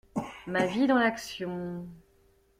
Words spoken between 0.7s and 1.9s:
dans l'action